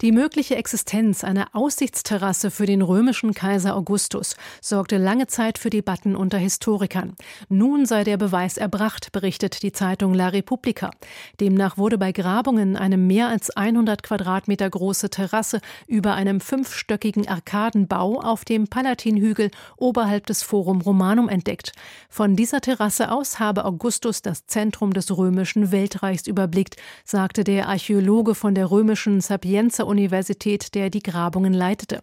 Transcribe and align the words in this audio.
die 0.00 0.10
mögliche 0.10 0.56
Existenz 0.56 1.22
einer 1.22 1.50
Aussichtsterrasse 1.52 2.50
für 2.50 2.66
den 2.66 2.82
römischen 2.82 3.34
Kaiser 3.34 3.76
Augustus 3.76 4.34
sorgte 4.60 4.96
lange 4.96 5.28
Zeit 5.28 5.58
für 5.58 5.70
Debatten 5.70 6.16
unter 6.16 6.38
Historikern. 6.38 7.14
Nun 7.48 7.86
sei 7.86 8.02
der 8.02 8.16
Beweis 8.16 8.56
erbracht, 8.56 9.12
berichtet 9.12 9.62
die 9.62 9.70
Zeitung 9.70 10.12
La 10.12 10.28
Repubblica. 10.28 10.90
Demnach 11.38 11.78
wurde 11.78 11.98
bei 11.98 12.10
Grabungen 12.10 12.76
eine 12.76 12.96
mehr 12.96 13.28
als 13.28 13.50
100 13.50 14.02
Quadratmeter 14.02 14.68
große 14.68 15.08
Terrasse 15.08 15.60
über 15.86 16.14
einem 16.14 16.40
fünfstöckigen 16.40 17.28
Arkadenbau 17.28 18.20
auf 18.20 18.44
dem 18.44 18.66
Palatinhügel 18.66 19.52
oberhalb 19.76 20.26
des 20.26 20.42
Forum 20.42 20.80
Romanum 20.80 21.28
entdeckt. 21.28 21.72
Von 22.08 22.34
dieser 22.34 22.60
Terrasse 22.60 23.12
aus 23.12 23.38
habe 23.38 23.64
Augustus 23.64 24.20
das 24.20 24.46
Zentrum 24.46 24.94
des 24.94 25.16
römischen 25.16 25.70
Weltreichs 25.70 26.26
überblickt, 26.26 26.74
sagte 27.04 27.44
der 27.44 27.68
Archäologe 27.68 28.34
von 28.34 28.56
der 28.56 28.68
römischen 28.68 29.20
Sapienza 29.20 29.81
Universität, 29.86 30.74
der 30.74 30.90
die 30.90 31.02
Grabungen 31.02 31.52
leitete. 31.52 32.00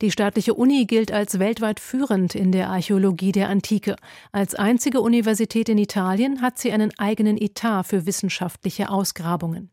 Die 0.00 0.10
staatliche 0.10 0.54
Uni 0.54 0.86
gilt 0.86 1.12
als 1.12 1.38
weltweit 1.38 1.80
führend 1.80 2.34
in 2.34 2.52
der 2.52 2.70
Archäologie 2.70 3.32
der 3.32 3.48
Antike. 3.48 3.96
Als 4.32 4.54
einzige 4.54 5.00
Universität 5.00 5.68
in 5.68 5.78
Italien 5.78 6.42
hat 6.42 6.58
sie 6.58 6.72
einen 6.72 6.96
eigenen 6.98 7.36
Etat 7.36 7.84
für 7.84 8.06
wissenschaftliche 8.06 8.90
Ausgrabungen. 8.90 9.70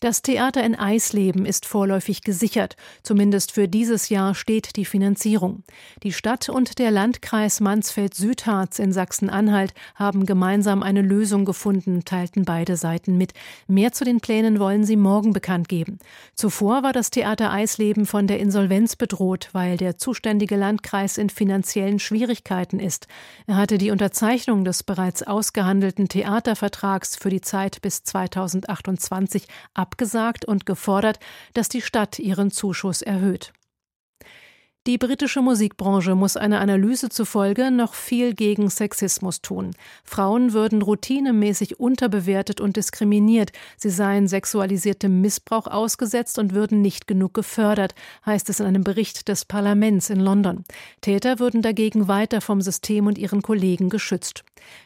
Das 0.00 0.22
Theater 0.22 0.62
in 0.64 0.74
Eisleben 0.74 1.46
ist 1.46 1.66
vorläufig 1.66 2.22
gesichert. 2.22 2.76
Zumindest 3.02 3.52
für 3.52 3.68
dieses 3.68 4.08
Jahr 4.08 4.34
steht 4.34 4.76
die 4.76 4.84
Finanzierung. 4.84 5.62
Die 6.02 6.12
Stadt 6.12 6.48
und 6.48 6.78
der 6.78 6.90
Landkreis 6.90 7.60
Mansfeld-Südharz 7.60 8.78
in 8.78 8.92
Sachsen-Anhalt 8.92 9.72
haben 9.94 10.26
gemeinsam 10.26 10.82
eine 10.82 11.02
Lösung 11.02 11.44
gefunden, 11.44 12.04
teilten 12.04 12.44
beide 12.44 12.76
Seiten 12.76 13.16
mit. 13.16 13.32
Mehr 13.66 13.92
zu 13.92 14.04
den 14.04 14.20
Plänen 14.20 14.58
wollen 14.58 14.84
sie 14.84 14.96
morgen 14.96 15.32
bekannt 15.32 15.68
geben. 15.68 15.98
Zuvor 16.34 16.82
war 16.82 16.92
das 16.92 17.10
Theater 17.10 17.52
Eisleben 17.52 18.06
von 18.06 18.26
der 18.26 18.40
Insolvenz 18.40 18.96
bedroht, 18.96 19.48
weil 19.52 19.76
der 19.76 19.96
zuständige 19.96 20.56
Landkreis 20.56 21.18
in 21.18 21.30
finanziellen 21.30 21.98
Schwierigkeiten 21.98 22.80
ist. 22.80 23.06
Er 23.46 23.56
hatte 23.56 23.78
die 23.78 23.90
Unterzeichnung 23.90 24.64
des 24.64 24.82
bereits 24.82 25.22
ausgehandelten 25.22 26.08
Theatervertrags 26.08 27.16
für 27.16 27.30
die 27.30 27.40
Zeit 27.40 27.80
bis 27.80 28.02
2028 28.02 29.46
abgesagt 29.84 30.46
und 30.46 30.64
gefordert, 30.64 31.18
dass 31.52 31.68
die 31.68 31.82
Stadt 31.82 32.18
ihren 32.18 32.50
Zuschuss 32.50 33.02
erhöht. 33.02 33.52
Die 34.86 34.98
britische 34.98 35.40
Musikbranche 35.40 36.14
muss 36.14 36.36
einer 36.36 36.60
Analyse 36.60 37.08
zufolge 37.08 37.70
noch 37.70 37.94
viel 37.94 38.34
gegen 38.34 38.68
Sexismus 38.68 39.40
tun. 39.40 39.70
Frauen 40.04 40.52
würden 40.52 40.82
routinemäßig 40.82 41.80
unterbewertet 41.80 42.60
und 42.60 42.76
diskriminiert, 42.76 43.52
sie 43.78 43.88
seien 43.88 44.28
sexualisiertem 44.28 45.22
Missbrauch 45.22 45.68
ausgesetzt 45.68 46.38
und 46.38 46.52
würden 46.52 46.82
nicht 46.82 47.06
genug 47.06 47.32
gefördert, 47.32 47.94
heißt 48.26 48.50
es 48.50 48.60
in 48.60 48.66
einem 48.66 48.84
Bericht 48.84 49.28
des 49.28 49.46
Parlaments 49.46 50.10
in 50.10 50.20
London. 50.20 50.64
Täter 51.00 51.38
würden 51.38 51.62
dagegen 51.62 52.06
weiter 52.06 52.42
vom 52.42 52.60
System 52.60 53.06
und 53.06 53.16
ihren 53.16 53.40
Kollegen 53.40 53.88
geschützt. 53.88 54.44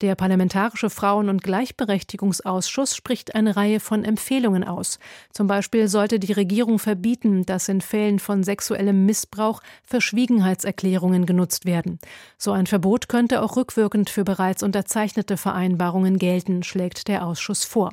Der 0.00 0.14
Parlamentarische 0.14 0.90
Frauen- 0.90 1.28
und 1.28 1.42
Gleichberechtigungsausschuss 1.42 2.96
spricht 2.96 3.34
eine 3.34 3.56
Reihe 3.56 3.80
von 3.80 4.04
Empfehlungen 4.04 4.64
aus. 4.64 4.98
Zum 5.32 5.46
Beispiel 5.46 5.88
sollte 5.88 6.18
die 6.18 6.32
Regierung 6.32 6.78
verbieten, 6.78 7.44
dass 7.44 7.68
in 7.68 7.80
Fällen 7.80 8.18
von 8.18 8.42
sexuellem 8.42 9.04
Missbrauch 9.04 9.60
Verschwiegenheitserklärungen 9.84 11.26
genutzt 11.26 11.66
werden. 11.66 11.98
So 12.38 12.52
ein 12.52 12.66
Verbot 12.66 13.08
könnte 13.08 13.42
auch 13.42 13.56
rückwirkend 13.56 14.10
für 14.10 14.24
bereits 14.24 14.62
unterzeichnete 14.62 15.36
Vereinbarungen 15.36 16.18
gelten, 16.18 16.62
schlägt 16.62 17.08
der 17.08 17.26
Ausschuss 17.26 17.64
vor. 17.64 17.92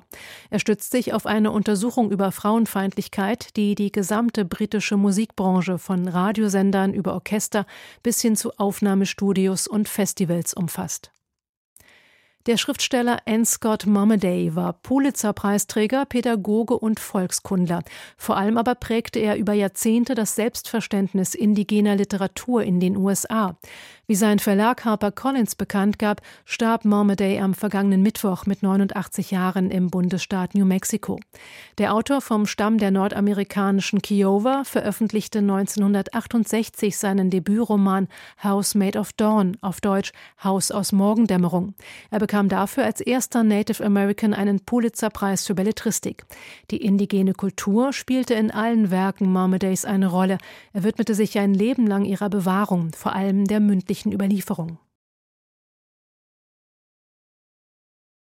Er 0.49 0.59
stützt 0.59 0.91
sich 0.91 1.13
auf 1.13 1.25
eine 1.25 1.51
Untersuchung 1.51 2.11
über 2.11 2.31
Frauenfeindlichkeit, 2.31 3.55
die 3.57 3.75
die 3.75 3.91
gesamte 3.91 4.45
britische 4.45 4.97
Musikbranche 4.97 5.77
von 5.77 6.07
Radiosendern 6.07 6.93
über 6.93 7.13
Orchester 7.13 7.65
bis 8.03 8.21
hin 8.21 8.35
zu 8.35 8.51
Aufnahmestudios 8.57 9.67
und 9.67 9.89
Festivals 9.89 10.53
umfasst. 10.53 11.11
Der 12.47 12.55
Schriftsteller 12.55 13.17
N. 13.25 13.45
Scott 13.45 13.85
Momaday 13.85 14.55
war 14.55 14.71
Pulitzer-Preisträger, 14.71 16.05
Pädagoge 16.05 16.79
und 16.79 16.97
Volkskundler. 16.97 17.83
Vor 18.15 18.37
allem 18.37 18.57
aber 18.57 18.75
prägte 18.75 19.19
er 19.19 19.35
über 19.35 19.51
Jahrzehnte 19.51 20.15
das 20.15 20.35
Selbstverständnis 20.35 21.35
indigener 21.35 21.97
Literatur 21.97 22.63
in 22.63 22.79
den 22.79 22.95
USA. 22.95 23.57
Wie 24.09 24.15
sein 24.15 24.39
Verlag 24.39 24.85
HarperCollins 24.85 25.55
bekannt 25.55 25.99
gab, 25.99 26.21
starb 26.45 26.85
Momaday 26.85 27.41
am 27.41 27.53
vergangenen 27.53 28.01
Mittwoch 28.01 28.45
mit 28.45 28.63
89 28.63 29.31
Jahren 29.31 29.69
im 29.69 29.89
Bundesstaat 29.89 30.55
New 30.55 30.63
Mexico. 30.63 31.19
Der 31.77 31.93
Autor 31.93 32.21
vom 32.21 32.45
Stamm 32.45 32.77
der 32.77 32.91
nordamerikanischen 32.91 34.01
Kiowa 34.01 34.63
veröffentlichte 34.63 35.39
1968 35.39 36.95
seinen 36.97 37.29
Debütroman 37.29 38.07
House 38.41 38.75
Made 38.75 38.97
of 38.97 39.11
Dawn, 39.11 39.57
auf 39.59 39.81
Deutsch 39.81 40.13
Haus 40.41 40.71
aus 40.71 40.93
Morgendämmerung. 40.93 41.73
Er 42.09 42.19
bekam 42.19 42.47
dafür 42.47 42.85
als 42.85 43.01
erster 43.01 43.43
Native 43.43 43.83
American 43.83 44.33
einen 44.33 44.61
Pulitzer-Preis 44.61 45.45
für 45.45 45.53
Belletristik. 45.53 46.23
Die 46.71 46.77
indigene 46.77 47.33
Kultur 47.33 47.91
spielte 47.91 48.35
in 48.35 48.51
allen 48.51 48.89
Werken 48.89 49.33
Momadeys 49.33 49.83
eine 49.83 50.07
Rolle. 50.07 50.37
Er 50.71 50.85
widmete 50.85 51.13
sich 51.13 51.37
ein 51.37 51.53
Leben 51.53 51.85
lang 51.85 52.05
ihrer 52.05 52.29
Bewahrung, 52.29 52.91
vor 52.95 53.13
allem 53.13 53.43
der 53.43 53.59
mündlichen 53.59 53.96
schriftlichen 53.97 54.13
Überlieferung. 54.13 54.77